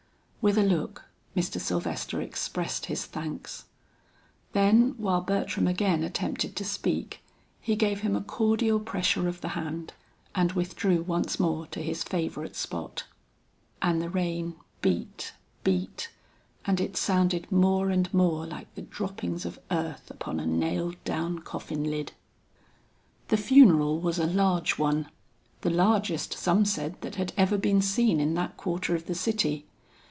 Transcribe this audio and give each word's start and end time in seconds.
With 0.43 0.57
a 0.57 0.63
look 0.63 1.03
Mr. 1.37 1.61
Sylvester 1.61 2.19
expressed 2.19 2.87
his 2.87 3.05
thanks. 3.05 3.65
Then 4.53 4.95
while 4.97 5.21
Bertram 5.21 5.67
again 5.67 6.03
attempted 6.03 6.55
to 6.55 6.65
speak, 6.65 7.21
he 7.59 7.75
gave 7.75 8.01
him 8.01 8.15
a 8.15 8.21
cordial 8.23 8.79
pressure 8.79 9.27
of 9.27 9.41
the 9.41 9.49
hand, 9.49 9.93
and 10.33 10.53
withdrew 10.53 11.03
once 11.03 11.39
more 11.39 11.67
to 11.67 11.79
his 11.83 12.01
favorite 12.03 12.55
spot. 12.55 13.03
And 13.83 14.01
the 14.01 14.09
rain 14.09 14.55
beat, 14.81 15.33
beat, 15.63 16.09
and 16.65 16.81
it 16.81 16.97
sounded 16.97 17.51
more 17.51 17.91
and 17.91 18.11
more 18.11 18.47
like 18.47 18.73
the 18.73 18.81
droppings 18.81 19.45
of 19.45 19.59
earth 19.69 20.09
upon 20.09 20.39
a 20.39 20.47
nailed 20.47 20.97
down 21.03 21.37
coffin 21.37 21.83
lid. 21.83 22.13
The 23.27 23.37
funeral 23.37 23.99
was 23.99 24.17
a 24.17 24.25
large 24.25 24.79
one. 24.79 25.07
The 25.61 25.69
largest 25.69 26.33
some 26.33 26.65
said 26.65 26.99
that 27.01 27.13
had 27.13 27.31
ever 27.37 27.59
been 27.59 27.83
seen 27.83 28.19
in 28.19 28.33
that 28.33 28.57
quarter 28.57 28.95
of 28.95 29.05
the 29.05 29.13
city. 29.13 29.67